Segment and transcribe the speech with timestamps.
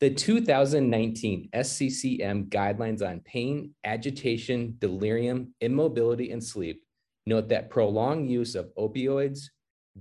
[0.00, 6.82] The 2019 SCCM guidelines on pain, agitation, delirium, immobility, and sleep
[7.26, 9.44] note that prolonged use of opioids,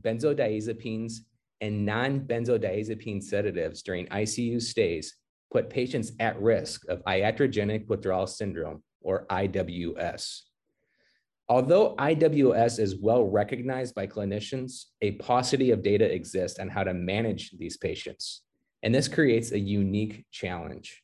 [0.02, 1.20] benzodiazepines,
[1.62, 5.16] and non benzodiazepine sedatives during ICU stays
[5.52, 10.42] put patients at risk of iatrogenic withdrawal syndrome, or IWS.
[11.48, 16.96] Although IWS is well recognized by clinicians, a paucity of data exists on how to
[16.96, 18.42] manage these patients
[18.84, 21.02] and this creates a unique challenge.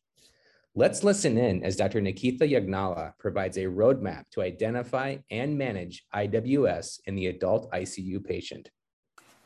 [0.75, 1.99] Let's listen in as Dr.
[2.02, 8.69] Nikita Yagnala provides a roadmap to identify and manage IWS in the adult ICU patient.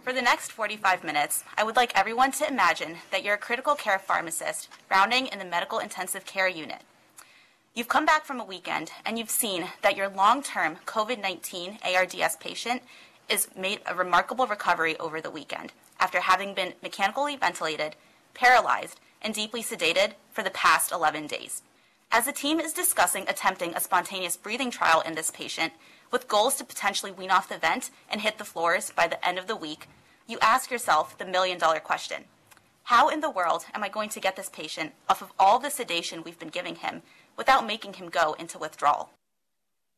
[0.03, 3.75] For the next 45 minutes, I would like everyone to imagine that you're a critical
[3.75, 6.81] care pharmacist rounding in the medical intensive care unit.
[7.73, 11.79] You've come back from a weekend and you've seen that your long term COVID 19
[11.83, 12.83] ARDS patient
[13.29, 17.95] is made a remarkable recovery over the weekend after having been mechanically ventilated
[18.33, 21.61] paralyzed, and deeply sedated for the past 11 days.
[22.11, 25.73] As the team is discussing attempting a spontaneous breathing trial in this patient,
[26.11, 29.39] with goals to potentially wean off the vent and hit the floors by the end
[29.39, 29.87] of the week,
[30.27, 32.25] you ask yourself the million dollar question
[32.83, 35.71] How in the world am I going to get this patient off of all the
[35.71, 37.01] sedation we've been giving him
[37.35, 39.09] without making him go into withdrawal?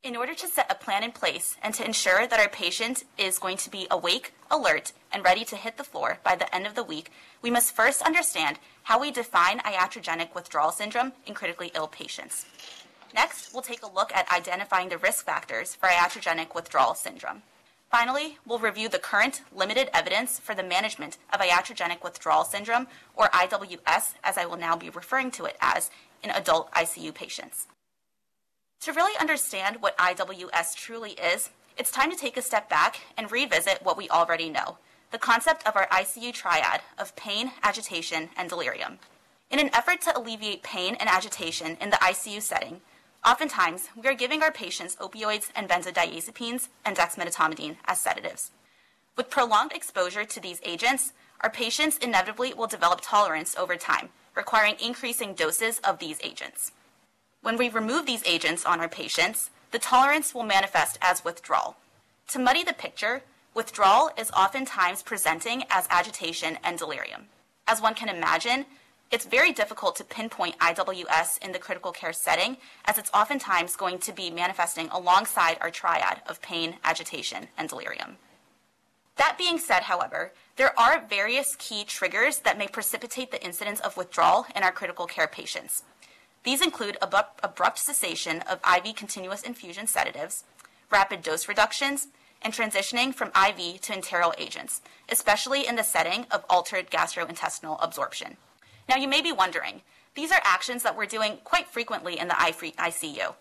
[0.05, 3.39] In order to set a plan in place and to ensure that our patient is
[3.39, 6.75] going to be awake, alert, and ready to hit the floor by the end of
[6.75, 7.09] the week,
[7.41, 12.45] we must first understand how we define iatrogenic withdrawal syndrome in critically ill patients.
[13.15, 17.41] Next, we'll take a look at identifying the risk factors for iatrogenic withdrawal syndrome.
[17.89, 22.85] Finally, we'll review the current limited evidence for the management of iatrogenic withdrawal syndrome,
[23.15, 25.89] or IWS, as I will now be referring to it as,
[26.21, 27.65] in adult ICU patients.
[28.85, 33.31] To really understand what IWS truly is, it's time to take a step back and
[33.31, 34.77] revisit what we already know
[35.09, 38.99] the concept of our ICU triad of pain, agitation, and delirium.
[39.49, 42.81] In an effort to alleviate pain and agitation in the ICU setting,
[43.25, 48.51] oftentimes we are giving our patients opioids and benzodiazepines and dexmedetomidine as sedatives.
[49.17, 54.75] With prolonged exposure to these agents, our patients inevitably will develop tolerance over time, requiring
[54.79, 56.71] increasing doses of these agents.
[57.45, 61.77] When we remove these agents on our patients, the tolerance will manifest as withdrawal.
[62.29, 63.21] To muddy the picture,
[63.53, 67.25] withdrawal is oftentimes presenting as agitation and delirium.
[67.67, 68.65] As one can imagine,
[69.11, 73.99] it's very difficult to pinpoint IWS in the critical care setting, as it's oftentimes going
[73.99, 78.17] to be manifesting alongside our triad of pain, agitation, and delirium.
[79.17, 83.97] That being said, however, there are various key triggers that may precipitate the incidence of
[83.97, 85.83] withdrawal in our critical care patients.
[86.45, 90.43] These include abrupt, abrupt cessation of IV continuous infusion sedatives,
[90.91, 92.07] rapid dose reductions,
[92.43, 98.37] and transitioning from IV to enteral agents, especially in the setting of altered gastrointestinal absorption.
[98.87, 99.81] Now, you may be wondering,
[100.13, 103.33] these are actions that we're doing quite frequently in the ICU.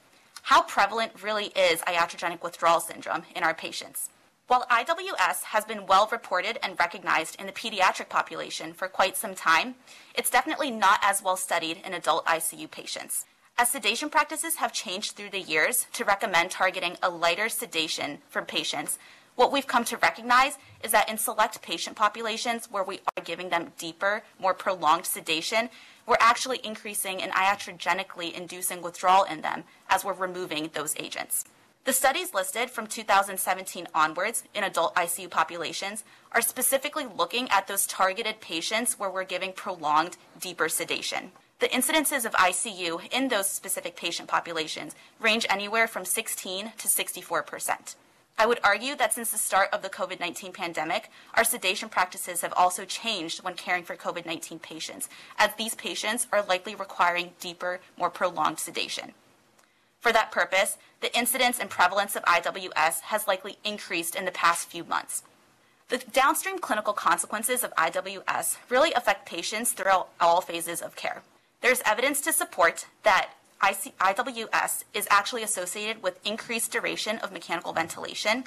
[0.44, 4.08] How prevalent really is iatrogenic withdrawal syndrome in our patients?
[4.46, 9.34] While IWS has been well reported and recognized in the pediatric population for quite some
[9.34, 9.74] time,
[10.14, 13.24] it's definitely not as well studied in adult ICU patients.
[13.56, 18.42] As sedation practices have changed through the years to recommend targeting a lighter sedation for
[18.42, 18.98] patients,
[19.34, 23.48] what we've come to recognize is that in select patient populations where we are giving
[23.48, 25.70] them deeper, more prolonged sedation,
[26.06, 31.46] we're actually increasing and iatrogenically inducing withdrawal in them as we're removing those agents.
[31.84, 36.02] The studies listed from 2017 onwards in adult ICU populations
[36.32, 41.32] are specifically looking at those targeted patients where we're giving prolonged, deeper sedation.
[41.58, 47.42] The incidences of ICU in those specific patient populations range anywhere from 16 to 64
[47.42, 47.96] percent.
[48.38, 52.40] I would argue that since the start of the COVID 19 pandemic, our sedation practices
[52.40, 57.32] have also changed when caring for COVID 19 patients, as these patients are likely requiring
[57.40, 59.12] deeper, more prolonged sedation.
[60.04, 64.68] For that purpose, the incidence and prevalence of IWS has likely increased in the past
[64.68, 65.22] few months.
[65.88, 71.22] The downstream clinical consequences of IWS really affect patients throughout all phases of care.
[71.62, 73.30] There's evidence to support that
[73.62, 78.44] IWS is actually associated with increased duration of mechanical ventilation,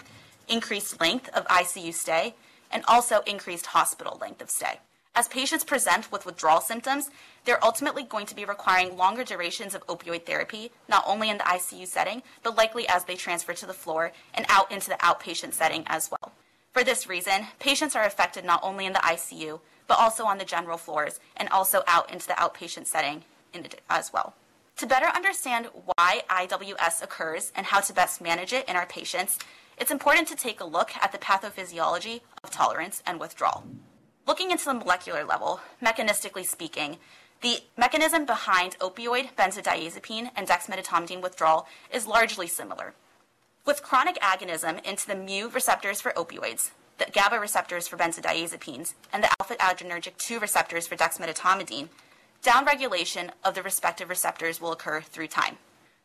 [0.48, 2.36] increased length of ICU stay,
[2.70, 4.78] and also increased hospital length of stay.
[5.18, 7.10] As patients present with withdrawal symptoms,
[7.44, 11.44] they're ultimately going to be requiring longer durations of opioid therapy, not only in the
[11.44, 15.54] ICU setting, but likely as they transfer to the floor and out into the outpatient
[15.54, 16.34] setting as well.
[16.72, 20.46] For this reason, patients are affected not only in the ICU, but also on the
[20.46, 23.24] general floors and also out into the outpatient setting
[23.90, 24.36] as well.
[24.76, 29.40] To better understand why IWS occurs and how to best manage it in our patients,
[29.80, 33.64] it's important to take a look at the pathophysiology of tolerance and withdrawal.
[34.28, 36.98] Looking into the molecular level, mechanistically speaking,
[37.40, 42.94] the mechanism behind opioid, benzodiazepine, and dexmedetomidine withdrawal is largely similar.
[43.66, 49.24] With chronic agonism into the mu receptors for opioids, the GABA receptors for benzodiazepines, and
[49.24, 51.88] the alpha adrenergic 2 receptors for dexmedetomidine,
[52.44, 55.56] downregulation of the respective receptors will occur through time.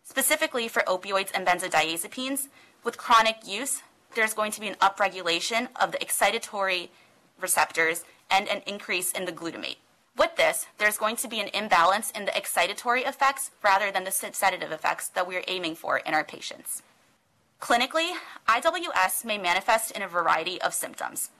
[0.05, 2.47] Specifically for opioids and benzodiazepines,
[2.85, 3.83] with chronic use,
[4.15, 6.91] there's going to be an upregulation of the excitatory
[7.41, 9.77] receptors and an increase in the glutamate.
[10.17, 14.11] With this, there's going to be an imbalance in the excitatory effects rather than the
[14.11, 16.83] sedative effects that we're aiming for in our patients.
[17.61, 18.13] Clinically,
[18.49, 21.31] IWS may manifest in a variety of symptoms.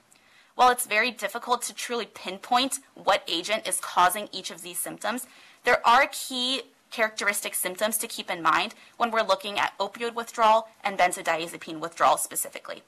[0.55, 5.27] While it's very difficult to truly pinpoint what agent is causing each of these symptoms,
[5.65, 6.61] there are key
[6.91, 12.17] characteristic symptoms to keep in mind when we're looking at opioid withdrawal and benzodiazepine withdrawal
[12.17, 12.83] specifically.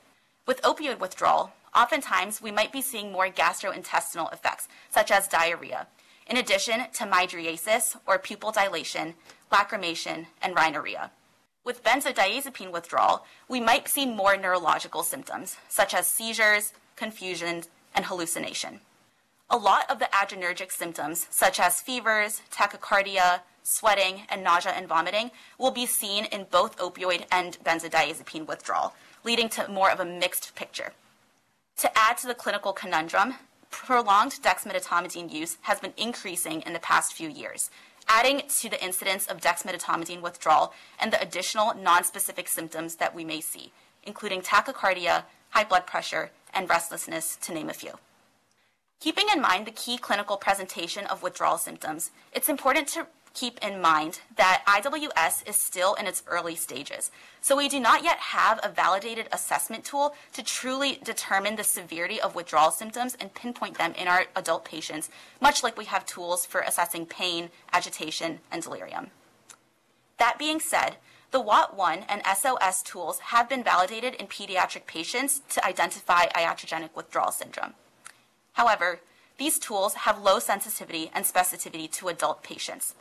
[0.46, 5.88] With opioid withdrawal, oftentimes we might be seeing more gastrointestinal effects, such as diarrhea,
[6.28, 9.14] in addition to mydriasis or pupil dilation,
[9.52, 11.12] lacrimation, and rhinorrhea.
[11.64, 17.64] With benzodiazepine withdrawal, we might see more neurological symptoms, such as seizures, confusion,
[17.94, 18.82] and hallucination.
[19.50, 25.32] A lot of the adrenergic symptoms, such as fevers, tachycardia, sweating, and nausea and vomiting,
[25.58, 28.94] will be seen in both opioid and benzodiazepine withdrawal,
[29.24, 30.94] leading to more of a mixed picture.
[31.80, 33.36] To add to the clinical conundrum,
[33.70, 37.70] prolonged dexmedetomidine use has been increasing in the past few years,
[38.08, 43.42] adding to the incidence of dexmedetomidine withdrawal and the additional nonspecific symptoms that we may
[43.42, 43.74] see,
[44.04, 47.92] including tachycardia, high blood pressure, and restlessness, to name a few.
[49.02, 53.06] Keeping in mind the key clinical presentation of withdrawal symptoms, it's important to
[53.36, 57.12] keep in mind that IWS is still in its early stages,
[57.42, 62.20] so we do not yet have a validated assessment tool to truly determine the severity
[62.20, 65.10] of withdrawal symptoms and pinpoint them in our adult patients,
[65.42, 69.12] much like we have tools for assessing pain, agitation, and delirium.
[70.18, 70.96] That being said,
[71.32, 77.32] the WAT1 and SOS tools have been validated in pediatric patients to identify iatrogenic withdrawal
[77.32, 77.74] syndrome.
[78.54, 79.02] However,
[79.38, 82.96] these tools have low sensitivity and specificity to adult patients.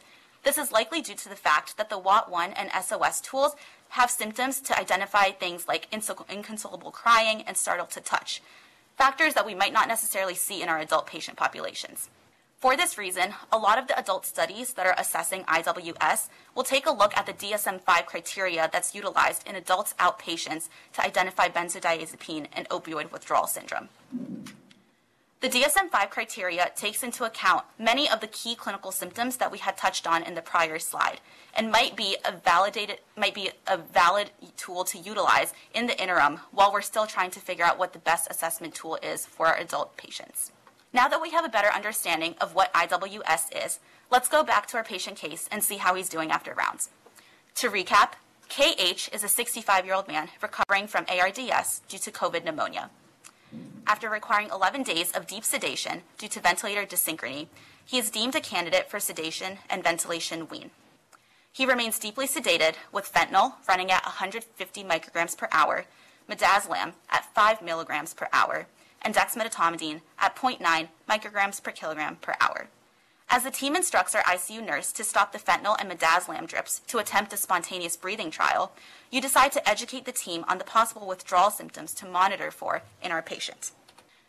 [0.44, 3.56] This is likely due to the fact that the WAT1 and SOS tools
[3.88, 8.42] have symptoms to identify things like inconsolable crying and startle to touch,
[8.96, 12.10] factors that we might not necessarily see in our adult patient populations.
[12.58, 16.86] For this reason, a lot of the adult studies that are assessing IWS will take
[16.86, 22.48] a look at the DSM 5 criteria that's utilized in adults outpatients to identify benzodiazepine
[22.52, 23.88] and opioid withdrawal syndrome.
[25.44, 29.58] The DSM 5 criteria takes into account many of the key clinical symptoms that we
[29.58, 31.20] had touched on in the prior slide
[31.52, 36.40] and might be a validated might be a valid tool to utilize in the interim
[36.50, 39.58] while we're still trying to figure out what the best assessment tool is for our
[39.58, 40.50] adult patients.
[40.94, 44.78] Now that we have a better understanding of what IWS is, let's go back to
[44.78, 46.88] our patient case and see how he's doing after rounds.
[47.56, 48.12] To recap,
[48.48, 52.88] KH is a 65 year old man recovering from ARDS due to COVID pneumonia.
[53.86, 57.48] After requiring 11 days of deep sedation due to ventilator dyssynchrony,
[57.84, 60.70] he is deemed a candidate for sedation and ventilation wean.
[61.52, 65.84] He remains deeply sedated with fentanyl running at 150 micrograms per hour,
[66.28, 68.66] midazolam at 5 milligrams per hour,
[69.02, 72.68] and dexmedetomidine at 0.9 micrograms per kilogram per hour.
[73.28, 76.98] As the team instructs our ICU nurse to stop the fentanyl and midazolam drips to
[76.98, 78.72] attempt a spontaneous breathing trial,
[79.10, 83.10] you decide to educate the team on the possible withdrawal symptoms to monitor for in
[83.10, 83.72] our patient.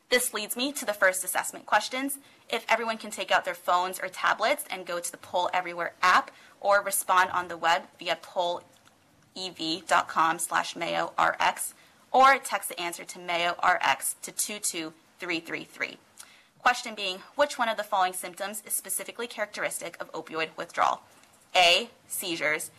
[0.10, 2.20] This leads me to the first assessment questions.
[2.50, 5.94] If everyone can take out their phones or tablets and go to the Poll Everywhere
[6.02, 8.18] app or respond on the web via
[9.36, 11.74] pollev.com slash mayo rx
[12.16, 15.98] or text the answer to Mayo RX to 22333.
[16.66, 21.02] Question being, which one of the following symptoms is specifically characteristic of opioid withdrawal?
[21.56, 21.92] A.
[22.08, 22.72] Seizures.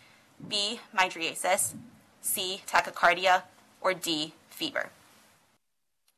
[0.49, 0.81] B.
[0.93, 1.75] Mydriasis.
[2.21, 2.63] C.
[2.67, 3.43] Tachycardia.
[3.81, 4.35] Or D.
[4.51, 4.91] Fever.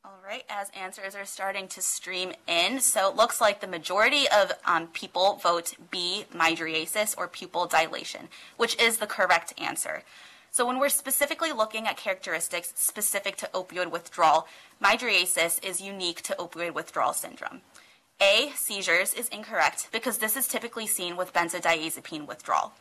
[0.02, 4.24] All right, as answers are starting to stream in, so it looks like the majority
[4.34, 10.04] of um, people vote B, mydriasis, or pupil dilation, which is the correct answer.
[10.50, 14.48] So when we're specifically looking at characteristics specific to opioid withdrawal,
[14.82, 17.60] mydriasis is unique to opioid withdrawal syndrome.
[18.20, 22.72] A, seizures is incorrect because this is typically seen with benzodiazepine withdrawal.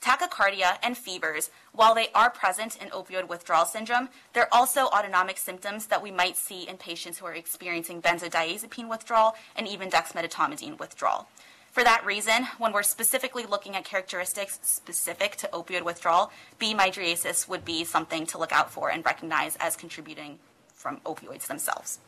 [0.00, 5.86] Tachycardia and fevers, while they are present in opioid withdrawal syndrome, they're also autonomic symptoms
[5.86, 11.28] that we might see in patients who are experiencing benzodiazepine withdrawal and even dexmedetomidine withdrawal.
[11.78, 17.48] For that reason, when we're specifically looking at characteristics specific to opioid withdrawal, B mydriasis
[17.48, 20.40] would be something to look out for and recognize as contributing
[20.74, 22.00] from opioids themselves.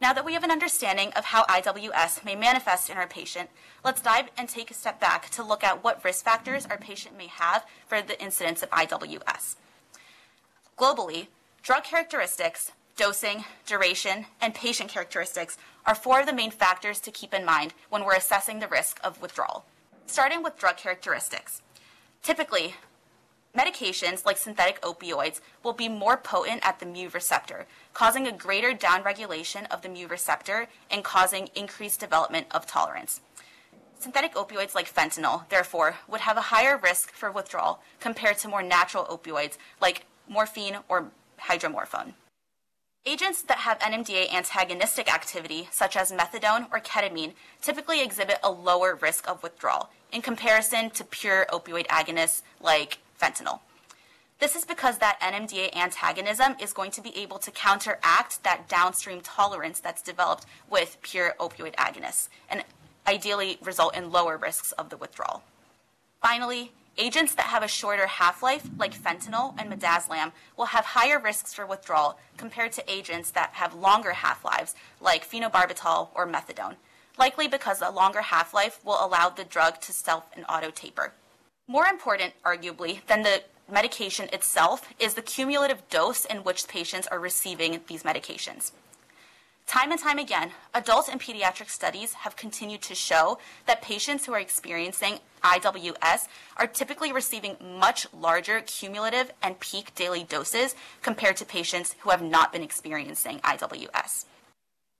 [0.00, 3.50] Now that we have an understanding of how IWS may manifest in our patient,
[3.84, 7.16] let's dive and take a step back to look at what risk factors our patient
[7.16, 9.54] may have for the incidence of IWS.
[10.76, 11.28] Globally,
[11.62, 17.34] drug characteristics, dosing, duration, and patient characteristics are four of the main factors to keep
[17.34, 19.64] in mind when we're assessing the risk of withdrawal.
[20.06, 21.62] Starting with drug characteristics.
[22.22, 22.74] Typically,
[23.56, 28.72] medications like synthetic opioids will be more potent at the mu receptor, causing a greater
[28.72, 33.20] downregulation of the mu receptor and causing increased development of tolerance.
[33.98, 38.62] Synthetic opioids like fentanyl, therefore, would have a higher risk for withdrawal compared to more
[38.62, 41.10] natural opioids like morphine or
[41.40, 42.12] hydromorphone.
[43.06, 48.94] Agents that have NMDA antagonistic activity, such as methadone or ketamine, typically exhibit a lower
[48.94, 53.60] risk of withdrawal in comparison to pure opioid agonists like fentanyl.
[54.38, 59.20] This is because that NMDA antagonism is going to be able to counteract that downstream
[59.20, 62.64] tolerance that's developed with pure opioid agonists and
[63.06, 65.42] ideally result in lower risks of the withdrawal.
[66.22, 71.18] Finally, Agents that have a shorter half life, like fentanyl and midazolam, will have higher
[71.18, 76.76] risks for withdrawal compared to agents that have longer half lives, like phenobarbital or methadone,
[77.18, 81.12] likely because a longer half life will allow the drug to self and auto taper.
[81.66, 87.18] More important, arguably, than the medication itself is the cumulative dose in which patients are
[87.18, 88.70] receiving these medications.
[89.66, 94.34] Time and time again, adult and pediatric studies have continued to show that patients who
[94.34, 96.28] are experiencing IWS
[96.58, 102.22] are typically receiving much larger cumulative and peak daily doses compared to patients who have
[102.22, 104.26] not been experiencing IWS.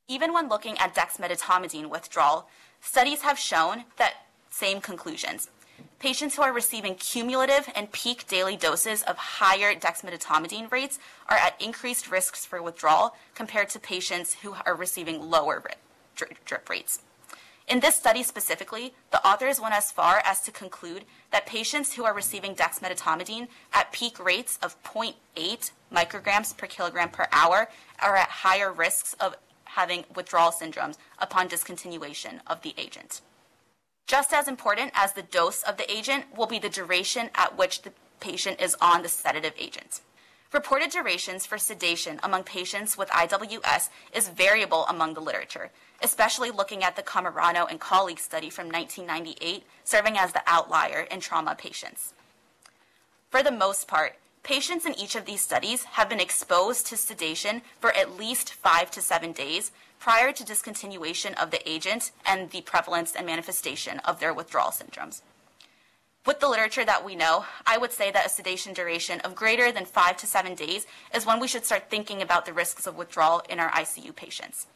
[0.09, 2.49] Even when looking at dexmedetomidine withdrawal,
[2.80, 4.14] studies have shown that
[4.50, 5.50] same conclusions.
[5.99, 10.99] Patients who are receiving cumulative and peak daily doses of higher dexmedetomidine rates
[11.29, 15.63] are at increased risks for withdrawal compared to patients who are receiving lower
[16.15, 17.01] drip rates.
[17.67, 22.05] In this study specifically, the authors went as far as to conclude that patients who
[22.05, 27.71] are receiving dexmedetomidine at peak rates of 0.8 micrograms per kilogram per hour
[28.01, 33.23] are at higher risks of having withdrawal syndromes upon discontinuation of the agent.
[34.06, 37.82] Just as important as the dose of the agent will be the duration at which
[37.82, 40.00] the patient is on the sedative agent.
[40.52, 45.70] Reported durations for sedation among patients with IWS is variable among the literature,
[46.02, 51.18] especially looking at the Cammarano and colleagues study from 1998, serving as the outlier in
[51.18, 52.12] trauma patients.
[53.30, 57.62] For the most part, patients in each of these studies have been exposed to sedation
[57.80, 59.73] for at least five to seven days
[60.04, 65.23] prior to discontinuation of the agent and the prevalence and manifestation of their withdrawal syndromes.
[66.26, 69.73] With the literature that we know, I would say that a sedation duration of greater
[69.73, 72.99] than five to seven days is when we should start thinking about the risks of
[72.99, 74.66] withdrawal in our ICU patients.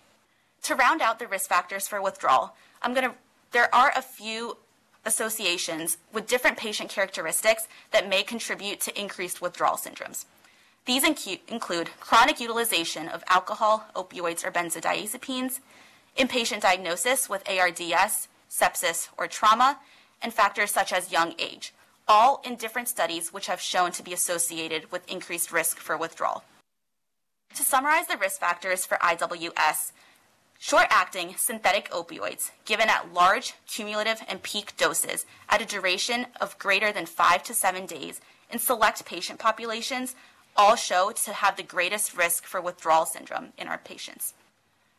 [0.62, 3.14] To round out the risk factors for withdrawal, I'm going to
[3.50, 4.56] there are a few
[5.04, 10.25] associations with different patient characteristics that may contribute to increased withdrawal syndromes.
[10.88, 15.61] These include chronic utilization of alcohol, opioids, or benzodiazepines,
[16.18, 19.80] inpatient diagnosis with ARDS, sepsis, or trauma,
[20.23, 21.75] and factors such as young age,
[22.09, 26.42] all in different studies which have shown to be associated with increased risk for withdrawal.
[27.54, 29.92] To summarize the risk factors for IWS,
[30.59, 36.59] short acting synthetic opioids given at large, cumulative, and peak doses at a duration of
[36.59, 40.14] greater than five to seven days in select patient populations
[40.59, 44.35] all show to have the greatest risk for withdrawal syndrome in our patients.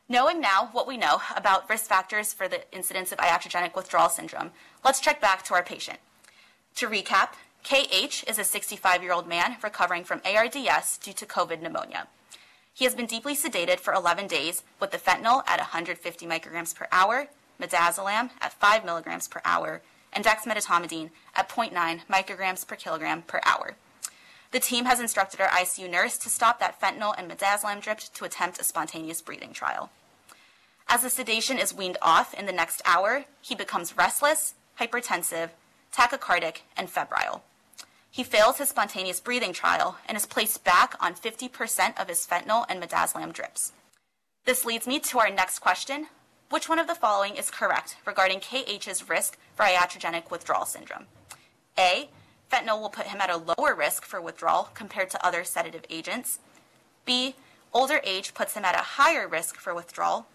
[0.08, 4.52] Knowing now what we know about risk factors for the incidence of iatrogenic withdrawal syndrome,
[4.84, 6.00] let's check back to our patient.
[6.76, 11.62] To recap, KH is a 65 year old man recovering from ARDS due to COVID
[11.62, 12.08] pneumonia.
[12.74, 16.88] He has been deeply sedated for 11 days with the fentanyl at 150 micrograms per
[16.94, 17.28] hour,
[17.62, 19.82] midazolam at 5 milligrams per hour,
[20.14, 23.76] and dexmedetomidine at 0.9 micrograms per kilogram per hour.
[24.52, 28.26] The team has instructed our ICU nurse to stop that fentanyl and midazolam drip to
[28.26, 29.92] attempt a spontaneous breathing trial.
[30.88, 35.50] As the sedation is weaned off in the next hour, he becomes restless, hypertensive,
[35.94, 37.44] tachycardic, and febrile.
[38.10, 42.66] He fails his spontaneous breathing trial and is placed back on 50% of his fentanyl
[42.68, 43.72] and midazolam drips.
[44.46, 46.08] This leads me to our next question
[46.50, 51.06] which one of the following is correct regarding KH's risk for iatrogenic withdrawal syndrome?
[51.78, 52.10] A.
[52.52, 56.40] Fentanyl will put him at a lower risk for withdrawal compared to other sedative agents.
[57.06, 57.36] B.
[57.74, 60.28] Older age puts him at a higher risk for withdrawal.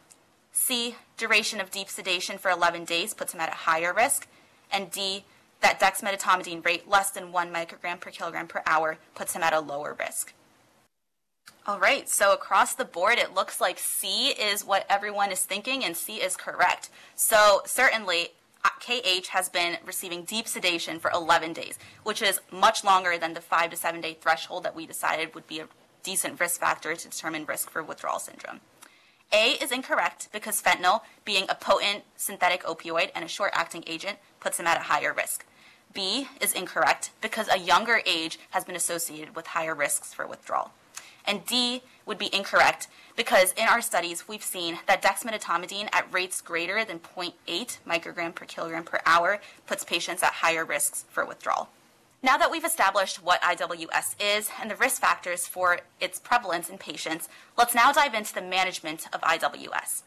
[0.53, 0.95] C.
[1.17, 4.29] Duration of deep sedation for 11 days puts him at a higher risk.
[4.71, 5.25] And D.
[5.61, 9.61] That dexmedetomidine rate less than 1 microgram per kilogram per hour puts him at a
[9.61, 10.33] lower risk.
[11.67, 15.83] All right, so across the board, it looks like C is what everyone is thinking,
[15.83, 16.91] and C is correct.
[17.15, 18.33] So certainly,
[18.85, 23.41] KH has been receiving deep sedation for 11 days, which is much longer than the
[23.41, 25.69] five to seven day threshold that we decided would be a
[26.03, 28.61] decent risk factor to determine risk for withdrawal syndrome.
[29.33, 34.19] A is incorrect because fentanyl, being a potent synthetic opioid and a short acting agent,
[34.39, 35.47] puts him at a higher risk.
[35.93, 40.73] B is incorrect because a younger age has been associated with higher risks for withdrawal.
[41.27, 46.41] And D would be incorrect because in our studies we've seen that dexmedetomidine at rates
[46.41, 51.69] greater than 0.8 microgram per kilogram per hour puts patients at higher risks for withdrawal.
[52.23, 56.79] Now that we've established what IWS is and the risk factors for its prevalence in
[56.79, 60.03] patients, let's now dive into the management of IWS.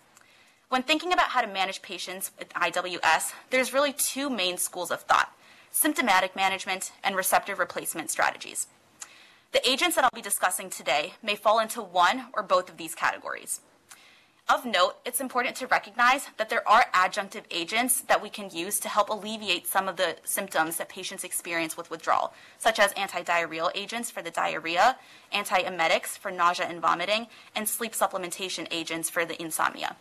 [0.70, 5.02] When thinking about how to manage patients with IWS, there's really two main schools of
[5.02, 5.32] thought
[5.70, 8.66] symptomatic management and receptor replacement strategies.
[9.54, 12.94] The agents that I'll be discussing today may fall into one or both of these
[12.94, 13.62] categories.
[14.50, 18.80] Of note, it's important to recognize that there are adjunctive agents that we can use
[18.80, 23.72] to help alleviate some of the symptoms that patients experience with withdrawal, such as antidiarrheal
[23.76, 24.98] agents for the diarrhea,
[25.34, 29.98] antiemetics for nausea and vomiting, and sleep supplementation agents for the insomnia.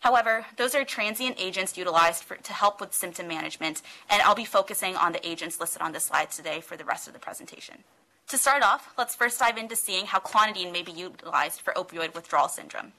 [0.00, 4.44] However, those are transient agents utilized for, to help with symptom management, and I'll be
[4.44, 7.84] focusing on the agents listed on the slide today for the rest of the presentation.
[8.28, 12.14] To start off, let's first dive into seeing how clonidine may be utilized for opioid
[12.14, 12.92] withdrawal syndrome.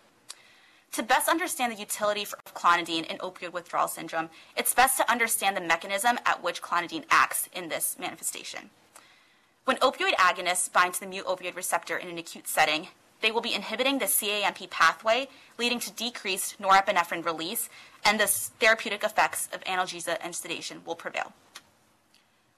[0.91, 5.57] To best understand the utility of clonidine in opioid withdrawal syndrome, it's best to understand
[5.57, 8.69] the mechanism at which clonidine acts in this manifestation.
[9.65, 12.89] When opioid agonists bind to the mu opioid receptor in an acute setting,
[13.21, 17.67] they will be inhibiting the CAMP pathway, leading to decreased norepinephrine release,
[18.05, 21.33] and the therapeutic effects of analgesia and sedation will prevail.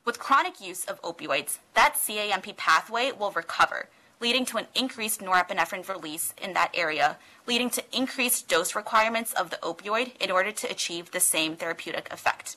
[0.08, 3.90] With chronic use of opioids, that CAMP pathway will recover,
[4.22, 9.50] leading to an increased norepinephrine release in that area, leading to increased dose requirements of
[9.50, 12.56] the opioid in order to achieve the same therapeutic effect.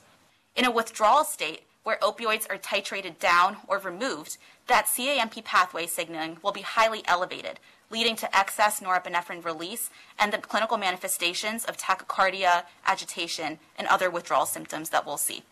[0.55, 4.37] In a withdrawal state, where opioids are titrated down or removed,
[4.67, 7.59] that CAMP pathway signaling will be highly elevated,
[7.89, 14.45] leading to excess norepinephrine release and the clinical manifestations of tachycardia, agitation, and other withdrawal
[14.45, 15.43] symptoms that we'll see.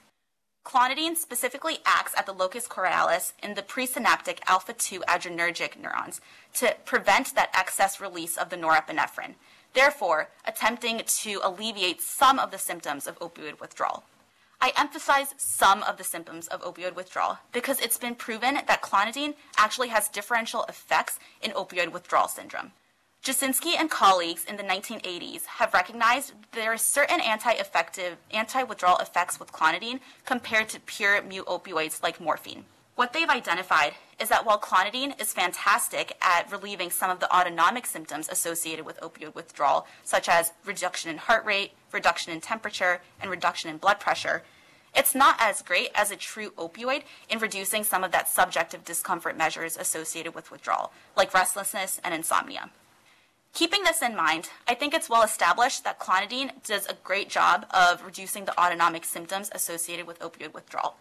[0.66, 6.22] Clonidine specifically acts at the locus coeruleus in the presynaptic alpha 2 adrenergic neurons
[6.54, 9.36] to prevent that excess release of the norepinephrine,
[9.74, 14.04] therefore, attempting to alleviate some of the symptoms of opioid withdrawal.
[14.62, 19.36] I emphasize some of the symptoms of opioid withdrawal because it's been proven that clonidine
[19.58, 22.74] actually has differential effects in opioid withdrawal syndrome.
[23.22, 29.52] Jasinski and colleagues in the 1980s have recognized there are certain anti-effective, anti-withdrawal effects with
[29.52, 32.64] clonidine compared to pure mu opioids like morphine.
[32.96, 37.86] What they've identified is that while clonidine is fantastic at relieving some of the autonomic
[37.86, 43.30] symptoms associated with opioid withdrawal, such as reduction in heart rate, reduction in temperature, and
[43.30, 44.44] reduction in blood pressure,
[44.96, 49.38] it's not as great as a true opioid in reducing some of that subjective discomfort
[49.38, 52.70] measures associated with withdrawal, like restlessness and insomnia.
[53.54, 57.66] Keeping this in mind, I think it's well established that clonidine does a great job
[57.72, 60.96] of reducing the autonomic symptoms associated with opioid withdrawal.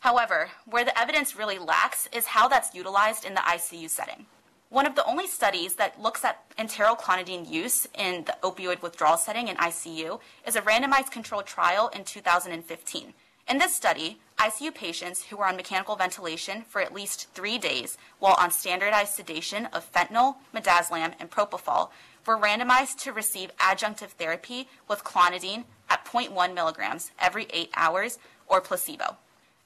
[0.00, 4.26] However, where the evidence really lacks is how that's utilized in the ICU setting.
[4.70, 9.18] One of the only studies that looks at enteral clonidine use in the opioid withdrawal
[9.18, 13.12] setting in ICU is a randomized controlled trial in 2015.
[13.48, 17.96] In this study, ICU patients who were on mechanical ventilation for at least three days
[18.18, 21.90] while on standardized sedation of fentanyl, midazolam, and propofol
[22.26, 28.60] were randomized to receive adjunctive therapy with clonidine at 0.1 milligrams every eight hours or
[28.60, 29.16] placebo.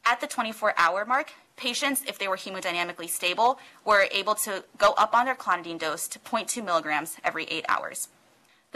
[0.04, 4.92] At the 24 hour mark, patients, if they were hemodynamically stable, were able to go
[4.98, 8.08] up on their clonidine dose to 0.2 milligrams every eight hours.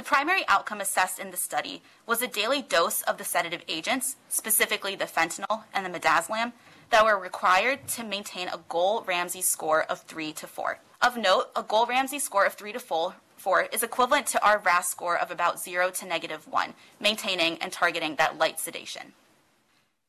[0.00, 4.16] The primary outcome assessed in the study was a daily dose of the sedative agents,
[4.30, 6.54] specifically the fentanyl and the midazolam,
[6.88, 10.78] that were required to maintain a goal Ramsay score of 3 to 4.
[11.02, 14.58] Of note, a goal Ramsay score of 3 to 4 4 is equivalent to our
[14.60, 19.12] RASS score of about 0 to negative 1, maintaining and targeting that light sedation.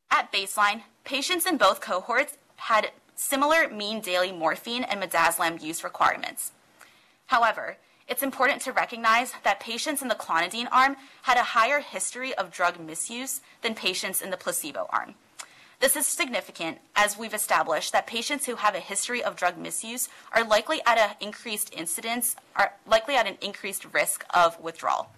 [0.09, 6.53] At baseline, patients in both cohorts had similar mean daily morphine and midazolam use requirements.
[7.25, 7.75] However,
[8.11, 12.51] it's important to recognize that patients in the clonidine arm had a higher history of
[12.51, 15.15] drug misuse than patients in the placebo arm.
[15.79, 20.09] This is significant as we've established that patients who have a history of drug misuse
[20.33, 25.09] are likely at an increased incidence, are likely at an increased risk of withdrawal.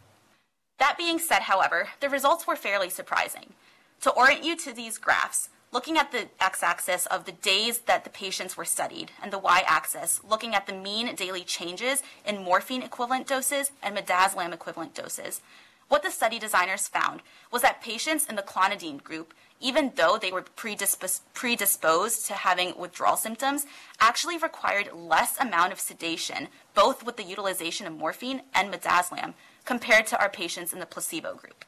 [0.78, 3.54] That being said, however, the results were fairly surprising.
[4.02, 8.10] To orient you to these graphs, looking at the x-axis of the days that the
[8.10, 13.28] patients were studied and the y-axis looking at the mean daily changes in morphine equivalent
[13.28, 15.42] doses and midazolam equivalent doses,
[15.90, 20.32] what the study designers found was that patients in the clonidine group, even though they
[20.32, 23.66] were predispos- predisposed to having withdrawal symptoms,
[24.00, 29.34] actually required less amount of sedation, both with the utilization of morphine and midazolam,
[29.66, 31.66] compared to our patients in the placebo group.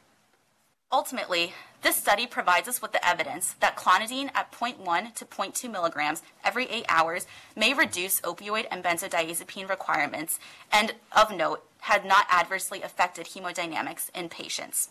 [0.96, 6.24] Ultimately, this study provides us with the evidence that clonidine at 0.1 to 0.2 milligrams
[6.42, 10.40] every eight hours may reduce opioid and benzodiazepine requirements,
[10.72, 14.88] and of note, had not adversely affected hemodynamics in patients.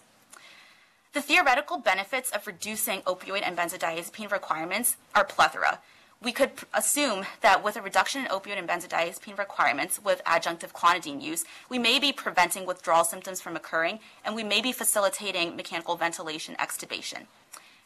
[1.14, 5.80] The theoretical benefits of reducing opioid and benzodiazepine requirements are plethora,
[6.22, 11.22] we could assume that with a reduction in opioid and benzodiazepine requirements with adjunctive clonidine
[11.22, 15.96] use, we may be preventing withdrawal symptoms from occurring and we may be facilitating mechanical
[15.96, 17.27] ventilation extubation.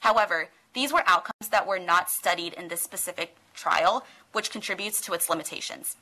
[0.01, 5.13] However, these were outcomes that were not studied in this specific trial, which contributes to
[5.13, 5.97] its limitations.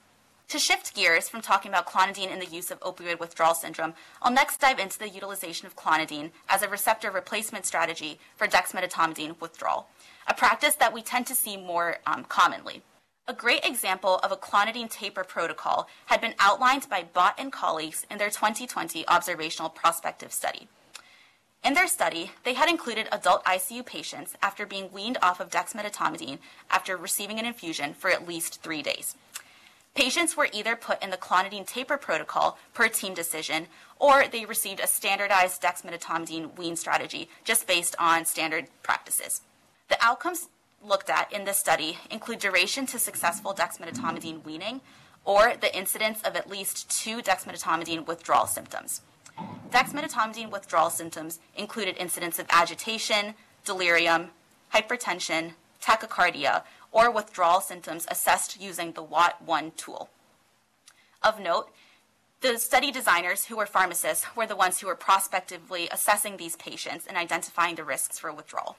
[0.51, 4.33] To shift gears from talking about clonidine and the use of opioid withdrawal syndrome, I'll
[4.33, 9.89] next dive into the utilization of clonidine as a receptor replacement strategy for dexmedetomidine withdrawal
[10.29, 12.83] a practice that we tend to see more um, commonly.
[13.29, 18.07] A great example of a clonidine taper protocol had been outlined by Bott and colleagues
[18.11, 20.69] in their 2020 observational prospective study.
[21.65, 26.39] In their study, they had included adult ICU patients after being weaned off of dexmedetomidine
[26.71, 29.17] after receiving an infusion for at least three days.
[29.97, 33.67] Patients were either put in the clonidine taper protocol per team decision,
[33.99, 39.41] or they received a standardized dexmedetomidine wean strategy just based on standard practices.
[39.89, 40.51] The outcomes
[40.85, 44.83] looked at in this study include duration to successful dexmedetomidine weaning
[45.25, 49.01] or the incidence of at least two dexmedetomidine withdrawal symptoms.
[49.71, 54.29] Dexmedetomidine withdrawal symptoms included incidents of agitation, delirium,
[54.75, 56.65] hypertension, tachycardia,
[56.97, 60.09] or withdrawal symptoms assessed using the WAT1 tool.
[61.23, 61.69] Of note,
[62.41, 67.07] the study designers, who were pharmacists, were the ones who were prospectively assessing these patients
[67.07, 68.77] and identifying the risks for withdrawal.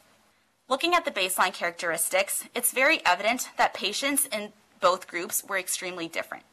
[0.68, 6.08] Looking at the baseline characteristics, it's very evident that patients in both groups were extremely
[6.08, 6.44] different.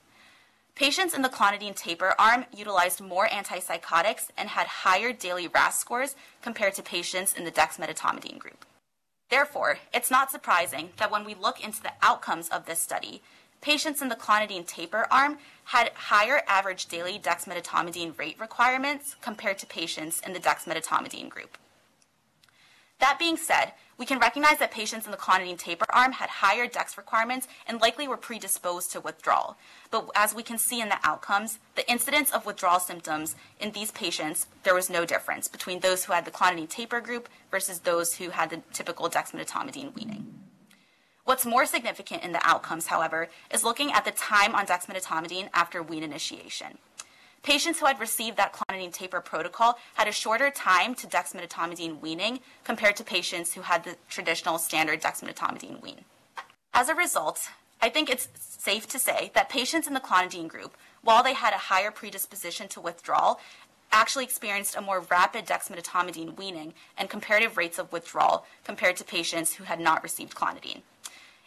[0.75, 6.15] Patients in the clonidine taper arm utilized more antipsychotics and had higher daily RASS scores
[6.43, 8.67] compared to patients in the dexmedetomidine group.
[9.31, 13.23] Therefore, it's not surprising that when we look into the outcomes of this study,
[13.61, 19.67] patients in the clonidine taper arm had higher average daily dexmedetomidine rate requirements compared to
[19.67, 21.57] patients in the dexmedetomidine group.
[23.01, 26.67] That being said, we can recognize that patients in the clonidine taper arm had higher
[26.67, 29.57] DEX requirements and likely were predisposed to withdrawal.
[29.91, 33.93] But as we can see in the outcomes, the incidence of withdrawal symptoms in these
[33.93, 38.15] patients, there was no difference between those who had the clonidine taper group versus those
[38.15, 40.35] who had the typical dexmedetomidine weaning.
[41.25, 45.83] What's more significant in the outcomes, however, is looking at the time on dexmedetomidine after
[45.83, 46.79] wean initiation.
[47.45, 52.41] Patients who had received that clonidine taper protocol had a shorter time to dexmedetomidine weaning
[52.65, 56.07] compared to patients who had the traditional standard dexmedetomidine wean.
[56.73, 57.51] As a result,
[57.83, 61.53] I think it's safe to say that patients in the clonidine group, while they had
[61.53, 63.39] a higher predisposition to withdrawal,
[63.93, 69.53] actually experienced a more rapid dexmedetomidine weaning and comparative rates of withdrawal compared to patients
[69.55, 70.81] who had not received clonidine.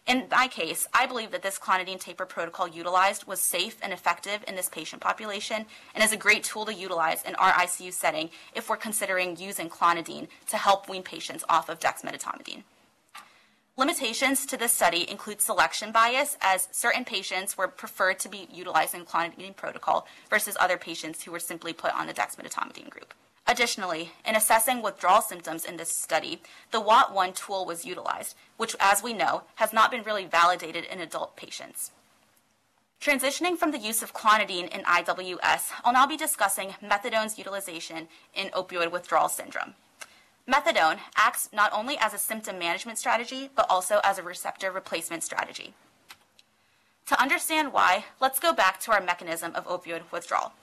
[0.08, 4.42] In my case, I believe that this clonidine taper protocol utilized was safe and effective
[4.48, 8.30] in this patient population and is a great tool to utilize in our ICU setting
[8.56, 12.64] if we're considering using clonidine to help wean patients off of dexmedetomidine.
[13.76, 19.04] Limitations to this study include selection bias, as certain patients were preferred to be utilizing
[19.04, 23.14] clonidine protocol versus other patients who were simply put on the dexmedetomidine group.
[23.50, 29.02] Additionally, in assessing withdrawal symptoms in this study, the WAT1 tool was utilized, which, as
[29.02, 31.92] we know, has not been really validated in adult patients.
[33.00, 38.48] Transitioning from the use of clonidine in IWS, I'll now be discussing methadone's utilization in
[38.50, 39.76] opioid withdrawal syndrome.
[40.48, 45.24] Methadone acts not only as a symptom management strategy, but also as a receptor replacement
[45.24, 45.74] strategy.
[47.08, 50.54] To understand why, let's go back to our mechanism of opioid withdrawal.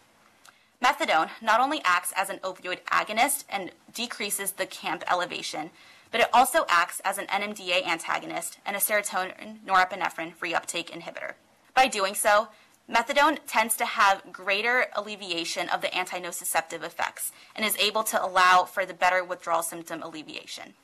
[0.84, 5.70] Methadone not only acts as an opioid agonist and decreases the CAMP elevation,
[6.10, 11.32] but it also acts as an NMDA antagonist and a serotonin norepinephrine reuptake inhibitor.
[11.74, 12.48] By doing so,
[12.86, 18.64] Methadone tends to have greater alleviation of the antinociceptive effects and is able to allow
[18.64, 20.74] for the better withdrawal symptom alleviation.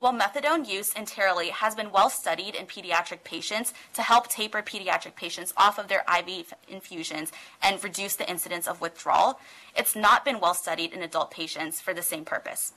[0.00, 5.16] While methadone use enterally has been well studied in pediatric patients to help taper pediatric
[5.16, 9.40] patients off of their IV infusions and reduce the incidence of withdrawal,
[9.76, 12.74] it's not been well studied in adult patients for the same purpose.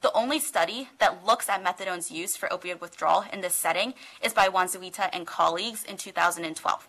[0.00, 4.32] The only study that looks at methadone's use for opioid withdrawal in this setting is
[4.32, 6.86] by Wanzuita and colleagues in 2012.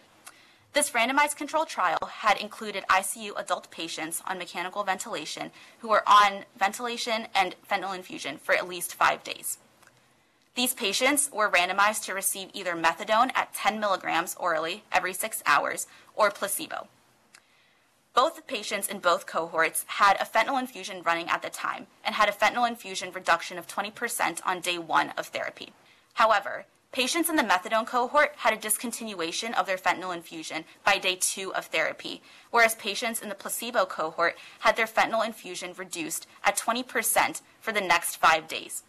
[0.75, 6.43] This randomized controlled trial had included ICU adult patients on mechanical ventilation who were on
[6.59, 9.57] ventilation and fentanyl infusion for at least five days.
[10.55, 15.87] These patients were randomized to receive either methadone at 10 milligrams orally every six hours
[16.13, 16.89] or placebo.
[18.13, 22.27] Both patients in both cohorts had a fentanyl infusion running at the time and had
[22.27, 25.71] a fentanyl infusion reduction of 20% on day one of therapy.
[26.15, 31.17] However, Patients in the methadone cohort had a discontinuation of their fentanyl infusion by day
[31.19, 36.57] two of therapy, whereas patients in the placebo cohort had their fentanyl infusion reduced at
[36.57, 38.83] 20% for the next five days.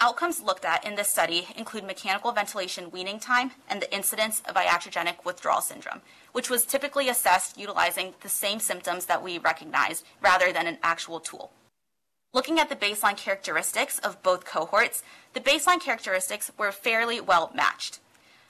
[0.00, 4.56] Outcomes looked at in this study include mechanical ventilation weaning time and the incidence of
[4.56, 10.52] iatrogenic withdrawal syndrome, which was typically assessed utilizing the same symptoms that we recognized rather
[10.52, 11.52] than an actual tool.
[12.36, 17.98] Looking at the baseline characteristics of both cohorts, the baseline characteristics were fairly well matched.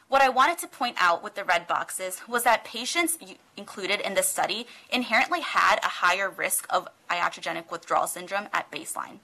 [0.09, 3.17] What I wanted to point out with the red boxes was that patients
[3.57, 9.21] included in this study inherently had a higher risk of iatrogenic withdrawal syndrome at baseline.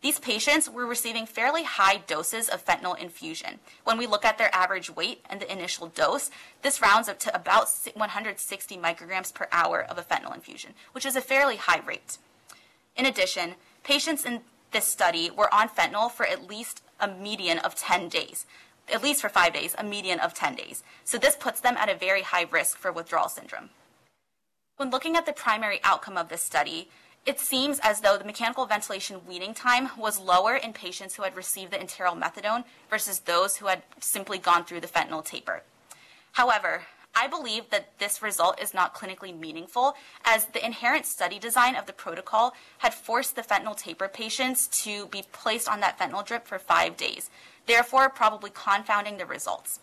[0.00, 3.60] These patients were receiving fairly high doses of fentanyl infusion.
[3.84, 6.28] When we look at their average weight and the initial dose,
[6.62, 11.14] this rounds up to about 160 micrograms per hour of a fentanyl infusion, which is
[11.14, 12.18] a fairly high rate.
[12.96, 17.74] In addition, Patients in this study were on fentanyl for at least a median of
[17.74, 18.46] 10 days,
[18.92, 20.82] at least for five days, a median of 10 days.
[21.04, 23.70] So this puts them at a very high risk for withdrawal syndrome.
[24.76, 26.88] When looking at the primary outcome of this study,
[27.24, 31.36] it seems as though the mechanical ventilation weaning time was lower in patients who had
[31.36, 35.62] received the enteral methadone versus those who had simply gone through the fentanyl taper.
[36.32, 36.82] However,
[37.14, 39.94] I believe that this result is not clinically meaningful
[40.24, 45.06] as the inherent study design of the protocol had forced the fentanyl taper patients to
[45.06, 47.30] be placed on that fentanyl drip for five days,
[47.66, 49.80] therefore probably confounding the results.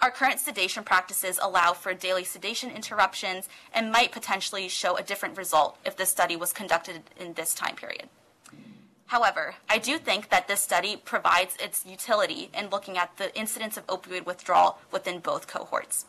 [0.00, 5.36] Our current sedation practices allow for daily sedation interruptions and might potentially show a different
[5.36, 8.08] result if the study was conducted in this time period.
[9.06, 13.76] However, I do think that this study provides its utility in looking at the incidence
[13.76, 16.06] of opioid withdrawal within both cohorts.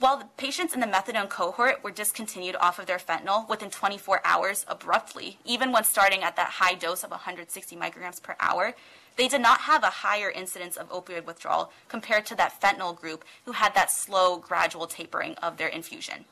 [0.00, 4.22] While the patients in the methadone cohort were discontinued off of their fentanyl within 24
[4.24, 8.74] hours abruptly, even when starting at that high dose of 160 micrograms per hour,
[9.16, 13.26] they did not have a higher incidence of opioid withdrawal compared to that fentanyl group
[13.44, 16.24] who had that slow, gradual tapering of their infusion.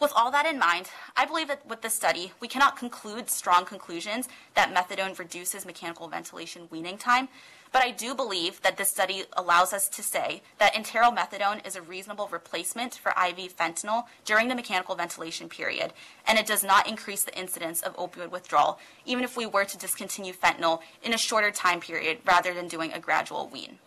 [0.00, 3.64] With all that in mind, I believe that with this study, we cannot conclude strong
[3.64, 7.28] conclusions that methadone reduces mechanical ventilation weaning time,
[7.76, 11.76] but I do believe that this study allows us to say that enteral methadone is
[11.76, 15.92] a reasonable replacement for IV fentanyl during the mechanical ventilation period,
[16.26, 19.76] and it does not increase the incidence of opioid withdrawal, even if we were to
[19.76, 23.78] discontinue fentanyl in a shorter time period rather than doing a gradual wean.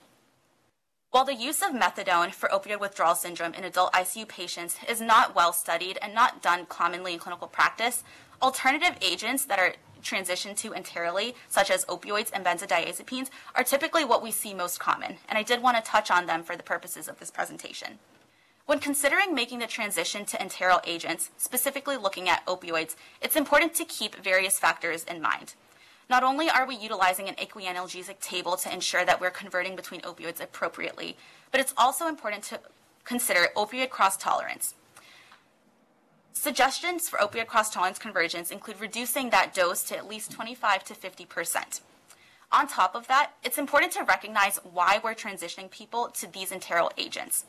[1.09, 5.33] While the use of methadone for opioid withdrawal syndrome in adult ICU patients is not
[5.33, 8.03] well studied and not done commonly in clinical practice,
[8.39, 14.23] alternative agents that are transitioned to enterally, such as opioids and benzodiazepines, are typically what
[14.23, 17.07] we see most common, and I did want to touch on them for the purposes
[17.07, 17.99] of this presentation.
[18.65, 23.85] When considering making the transition to enteral agents, specifically looking at opioids, it's important to
[23.85, 25.55] keep various factors in mind.
[26.09, 30.41] Not only are we utilizing an equianalgesic table to ensure that we're converting between opioids
[30.41, 31.17] appropriately,
[31.51, 32.59] but it's also important to
[33.05, 34.75] consider opioid cross tolerance.
[36.33, 40.95] Suggestions for opioid cross tolerance conversions include reducing that dose to at least 25 to
[40.95, 41.81] 50 percent.
[42.51, 46.91] On top of that, it's important to recognize why we're transitioning people to these enteral
[46.97, 47.45] agents.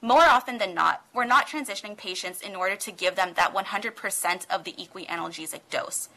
[0.00, 4.46] More often than not, we're not transitioning patients in order to give them that 100%
[4.50, 6.08] of the equianalgesic dose.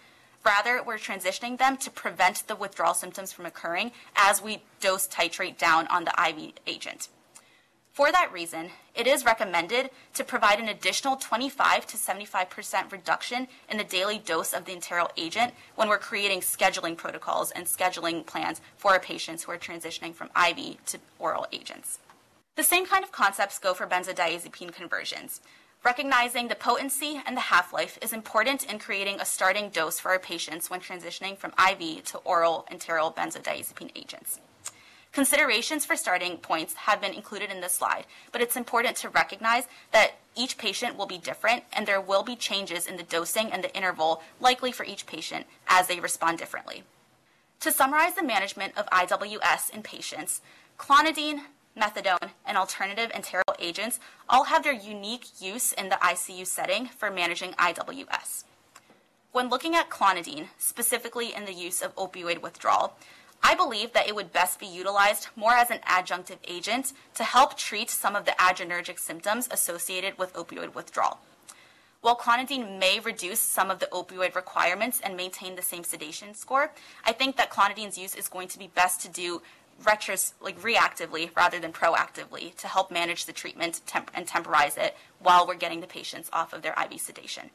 [0.46, 5.58] Rather, we're transitioning them to prevent the withdrawal symptoms from occurring as we dose titrate
[5.58, 7.08] down on the IV agent.
[8.00, 13.78] For that reason, it is recommended to provide an additional 25 to 75% reduction in
[13.78, 18.62] the daily dose of the enteral agent when we're creating scheduling protocols and scheduling plans
[18.78, 22.00] for our patients who are transitioning from IV to oral agents.
[22.56, 25.42] The same kind of concepts go for benzodiazepine conversions.
[25.84, 30.20] Recognizing the potency and the half-life is important in creating a starting dose for our
[30.20, 34.40] patients when transitioning from IV to oral enteral benzodiazepine agents.
[35.12, 39.68] Considerations for starting points have been included in this slide, but it's important to recognize
[39.92, 43.64] that each patient will be different and there will be changes in the dosing and
[43.64, 46.84] the interval likely for each patient as they respond differently.
[47.62, 50.42] To summarize the management of IWS in patients,
[50.78, 51.42] clonidine,
[51.76, 57.10] methadone, and alternative enteral agents all have their unique use in the ICU setting for
[57.10, 58.44] managing IWS.
[59.32, 62.96] When looking at clonidine, specifically in the use of opioid withdrawal,
[63.42, 67.58] I believe that it would best be utilized more as an adjunctive agent to help
[67.58, 71.20] treat some of the adrenergic symptoms associated with opioid withdrawal.
[72.02, 76.72] While clonidine may reduce some of the opioid requirements and maintain the same sedation score,
[77.04, 79.42] I think that clonidine's use is going to be best to do
[79.84, 84.96] retros like reactively rather than proactively to help manage the treatment temp- and temporize it
[85.20, 87.50] while we're getting the patients off of their IV sedation.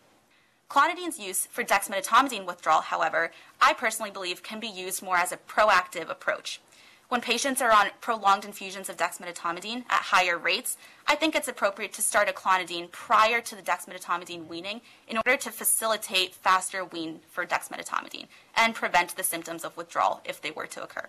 [0.74, 5.36] Clonidine's use for dexmedetomidine withdrawal, however, I personally believe can be used more as a
[5.36, 6.60] proactive approach.
[7.08, 11.92] When patients are on prolonged infusions of dexmedetomidine at higher rates, I think it's appropriate
[11.92, 17.20] to start a clonidine prior to the dexmedetomidine weaning in order to facilitate faster wean
[17.30, 21.06] for dexmedetomidine and prevent the symptoms of withdrawal if they were to occur.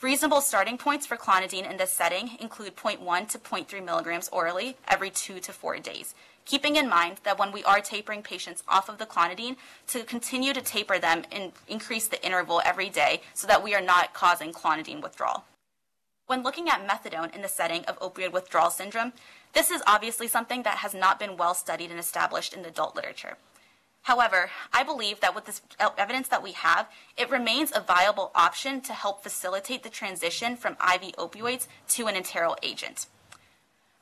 [0.00, 5.08] Reasonable starting points for clonidine in this setting include 0.1 to 0.3 milligrams orally every
[5.08, 8.98] two to four days, keeping in mind that when we are tapering patients off of
[8.98, 9.56] the clonidine,
[9.88, 13.80] to continue to taper them and increase the interval every day so that we are
[13.80, 15.44] not causing clonidine withdrawal.
[16.26, 19.12] When looking at methadone in the setting of opioid withdrawal syndrome,
[19.52, 22.96] this is obviously something that has not been well studied and established in the adult
[22.96, 23.36] literature.
[24.02, 25.62] However, I believe that with this
[25.96, 30.74] evidence that we have, it remains a viable option to help facilitate the transition from
[30.74, 33.06] IV opioids to an enteral agent.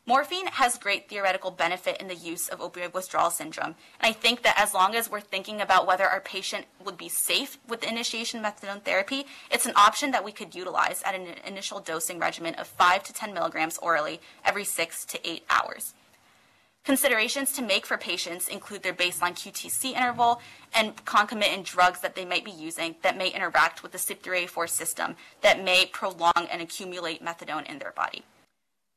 [0.05, 4.43] Morphine has great theoretical benefit in the use of opioid withdrawal syndrome, and I think
[4.43, 8.43] that as long as we're thinking about whether our patient would be safe with initiation
[8.43, 12.67] methadone therapy, it's an option that we could utilize at an initial dosing regimen of
[12.67, 15.95] 5 to 10 milligrams orally every 6 to 8 hours.
[16.85, 20.41] Considerations to make for patients include their baseline QTC interval
[20.75, 25.15] and concomitant drugs that they might be using that may interact with the CYP3A4 system
[25.43, 28.25] that may prolong and accumulate methadone in their body.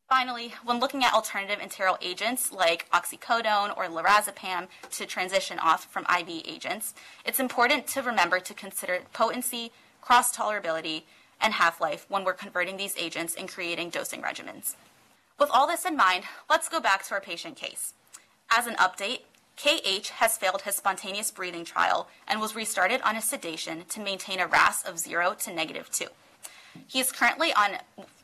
[0.08, 6.06] Finally, when looking at alternative enteral agents like oxycodone or lorazepam to transition off from
[6.06, 6.94] IV agents,
[7.26, 11.04] it's important to remember to consider potency, cross tolerability,
[11.41, 14.76] and half life when we're converting these agents and creating dosing regimens.
[15.39, 17.94] With all this in mind, let's go back to our patient case.
[18.52, 19.22] As an update,
[19.58, 24.39] KH has failed his spontaneous breathing trial and was restarted on a sedation to maintain
[24.39, 26.06] a RASS of 0 to negative 2.
[26.88, 27.78] He is currently on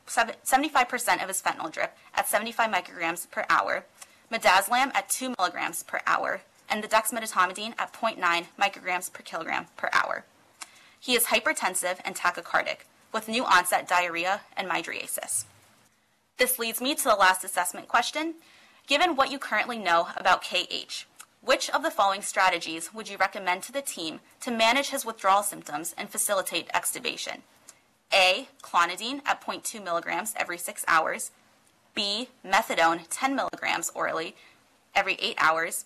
[0.08, 3.86] 75% of his fentanyl drip at 75 micrograms per hour,
[4.32, 9.90] midazolam at 2 milligrams per hour, and the dexmedetomidine at 0.9 micrograms per kilogram per
[9.94, 10.26] hour.
[11.00, 15.46] He is hypertensive and tachycardic, with new onset diarrhea and mydriasis.
[16.38, 18.36] This leads me to the last assessment question.
[18.88, 21.06] Given what you currently know about KH,
[21.42, 25.44] which of the following strategies would you recommend to the team to manage his withdrawal
[25.44, 27.42] symptoms and facilitate extubation?
[28.14, 28.48] A.
[28.62, 31.32] Clonidine at 0.2 milligrams every 6 hours.
[31.94, 32.30] B.
[32.46, 34.36] Methadone 10 milligrams orally
[34.96, 35.86] every 8 hours.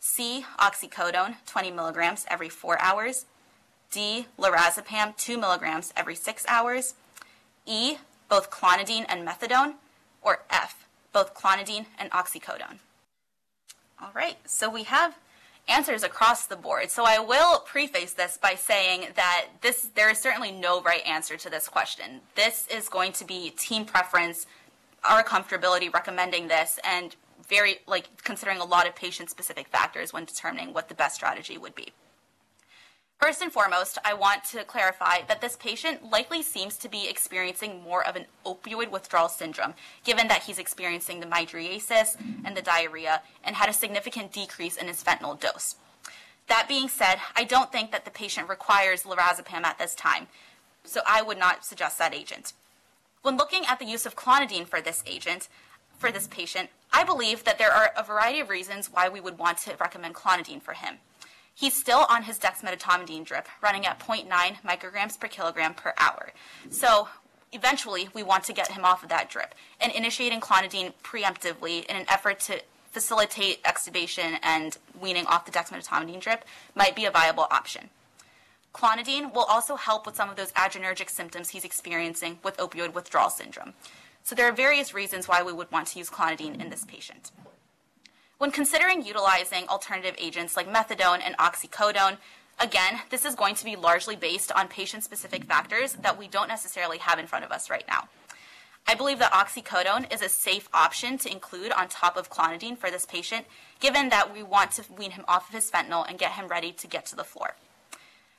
[0.00, 0.44] C.
[0.58, 3.26] Oxycodone 20 milligrams every 4 hours.
[3.90, 4.26] D.
[4.38, 6.94] Lorazepam 2 milligrams every 6 hours.
[7.66, 7.96] E.
[8.28, 9.74] Both clonidine and methadone.
[10.20, 10.86] Or F.
[11.12, 12.78] Both clonidine and oxycodone.
[14.00, 15.16] All right, so we have
[15.68, 16.90] answers across the board.
[16.90, 21.36] So I will preface this by saying that this there is certainly no right answer
[21.36, 22.20] to this question.
[22.34, 24.46] This is going to be team preference,
[25.02, 27.16] our comfortability recommending this, and
[27.48, 31.58] very like considering a lot of patient specific factors when determining what the best strategy
[31.58, 31.92] would be.
[33.18, 37.82] First and foremost, I want to clarify that this patient likely seems to be experiencing
[37.82, 39.74] more of an opioid withdrawal syndrome,
[40.04, 44.88] given that he's experiencing the mydriasis and the diarrhea and had a significant decrease in
[44.88, 45.76] his fentanyl dose.
[46.48, 50.26] That being said, I don't think that the patient requires lorazepam at this time,
[50.84, 52.52] so I would not suggest that agent.
[53.22, 55.48] When looking at the use of clonidine for this agent,
[55.98, 59.38] for this patient, I believe that there are a variety of reasons why we would
[59.38, 60.96] want to recommend clonidine for him.
[61.54, 66.32] He's still on his dexmedetomidine drip, running at 0.9 micrograms per kilogram per hour.
[66.68, 67.08] So
[67.52, 71.96] eventually, we want to get him off of that drip and initiating clonidine preemptively in
[71.96, 76.44] an effort to facilitate extubation and weaning off the dexmedetomidine drip
[76.74, 77.88] might be a viable option.
[78.72, 83.30] Clonidine will also help with some of those adrenergic symptoms he's experiencing with opioid withdrawal
[83.30, 83.74] syndrome.
[84.24, 87.30] So there are various reasons why we would want to use clonidine in this patient.
[88.38, 92.18] When considering utilizing alternative agents like methadone and oxycodone,
[92.58, 96.48] again, this is going to be largely based on patient specific factors that we don't
[96.48, 98.08] necessarily have in front of us right now.
[98.86, 102.90] I believe that oxycodone is a safe option to include on top of clonidine for
[102.90, 103.46] this patient,
[103.80, 106.72] given that we want to wean him off of his fentanyl and get him ready
[106.72, 107.54] to get to the floor.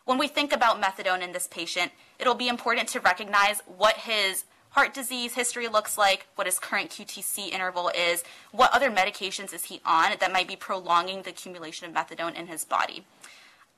[0.03, 4.43] When we think about methadone in this patient, it'll be important to recognize what his
[4.75, 9.63] heart disease history looks like, what his current QTC interval is, what other medications is
[9.63, 13.05] he on that might be prolonging the accumulation of methadone in his body.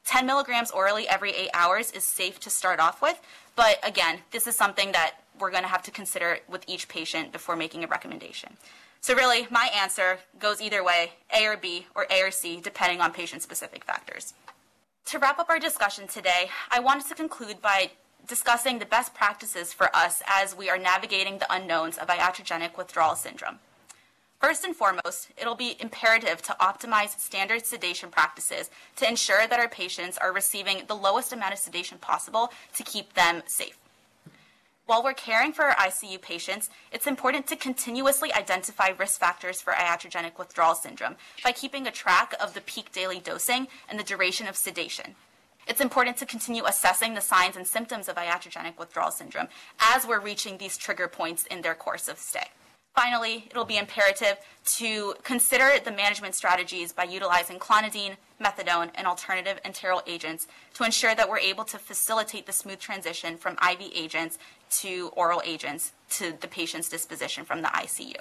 [0.05, 3.21] 10 milligrams orally every eight hours is safe to start off with,
[3.55, 7.31] but again, this is something that we're going to have to consider with each patient
[7.31, 8.57] before making a recommendation.
[8.99, 13.01] So really, my answer goes either way, A or B, or A or C, depending
[13.01, 14.33] on patient-specific factors.
[15.05, 17.91] To wrap up our discussion today, I wanted to conclude by
[18.28, 23.15] discussing the best practices for us as we are navigating the unknowns of iatrogenic withdrawal
[23.15, 23.59] syndrome.
[24.39, 29.67] First and foremost, it'll be imperative to optimize standard sedation practices to ensure that our
[29.69, 33.78] patients are receiving the lowest amount of sedation possible to keep them safe.
[34.86, 39.73] While we're caring for our ICU patients, it's important to continuously identify risk factors for
[39.73, 44.47] iatrogenic withdrawal syndrome by keeping a track of the peak daily dosing and the duration
[44.47, 45.15] of sedation.
[45.68, 49.49] It's important to continue assessing the signs and symptoms of iatrogenic withdrawal syndrome
[49.80, 52.47] as we're reaching these trigger points in their course of stay.
[52.95, 59.59] Finally, it'll be imperative to consider the management strategies by utilizing clonidine, methadone, and alternative
[59.63, 64.39] enteral agents to ensure that we're able to facilitate the smooth transition from IV agents
[64.72, 68.15] to oral agents to the patient's disposition from the ICU.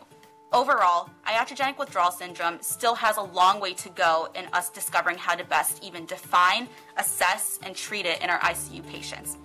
[0.52, 5.34] Overall, iatrogenic withdrawal syndrome still has a long way to go in us discovering how
[5.34, 9.38] to best even define, assess, and treat it in our ICU patients.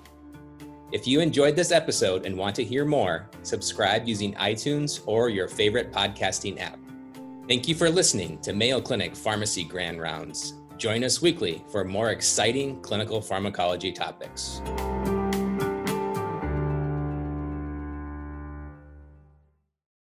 [0.92, 5.48] If you enjoyed this episode and want to hear more, subscribe using iTunes or your
[5.48, 6.78] favorite podcasting app.
[7.48, 10.54] Thank you for listening to Mayo Clinic Pharmacy Grand Rounds.
[10.78, 14.62] Join us weekly for more exciting clinical pharmacology topics.